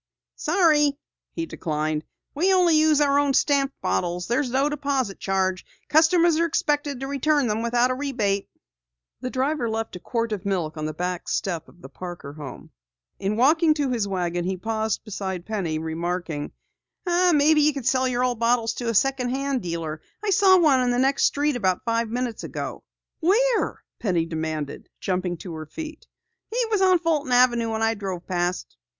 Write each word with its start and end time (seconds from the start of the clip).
"Sorry," 0.35 0.97
he 1.33 1.45
declined. 1.45 2.05
"We 2.33 2.47
use 2.49 2.53
only 2.55 2.83
our 3.07 3.19
own 3.19 3.35
stamped 3.35 3.79
bottles. 3.81 4.25
There's 4.25 4.49
no 4.49 4.67
deposit 4.67 5.19
charge. 5.19 5.63
Customers 5.89 6.39
are 6.39 6.45
expected 6.45 6.99
to 7.01 7.07
return 7.07 7.45
them 7.45 7.61
without 7.61 7.95
rebate." 7.95 8.49
The 9.19 9.29
driver 9.29 9.69
left 9.69 9.95
a 9.95 9.99
quart 9.99 10.31
of 10.31 10.43
milk 10.43 10.75
on 10.75 10.87
the 10.87 10.93
back 10.95 11.25
doorstep 11.25 11.69
of 11.69 11.83
the 11.83 11.87
Parker 11.89 12.33
home. 12.33 12.71
In 13.19 13.35
walking 13.35 13.75
to 13.75 13.91
his 13.91 14.07
wagon, 14.07 14.43
he 14.45 14.57
paused 14.57 15.03
beside 15.03 15.45
Penny, 15.45 15.77
remarking: 15.77 16.51
"Maybe 17.05 17.61
you 17.61 17.71
could 17.71 17.85
sell 17.85 18.07
your 18.07 18.23
old 18.23 18.39
bottles 18.39 18.73
to 18.77 18.89
a 18.89 18.95
second 18.95 19.29
hand 19.29 19.61
dealer. 19.61 20.01
I 20.25 20.31
saw 20.31 20.57
one 20.57 20.79
on 20.79 20.89
the 20.89 20.97
next 20.97 21.25
street 21.25 21.55
about 21.55 21.83
five 21.85 22.09
minutes 22.09 22.43
ago." 22.43 22.83
"Where?" 23.19 23.83
Penny 23.99 24.25
demanded, 24.25 24.89
jumping 24.99 25.37
to 25.37 25.53
her 25.53 25.67
feet. 25.67 26.07
"He 26.49 26.57
was 26.71 26.81
on 26.81 26.97
Fulton 26.97 27.31
Avenue 27.31 27.69
when 27.71 27.83
I 27.83 27.93
drove 27.93 28.25
past." 28.25 28.77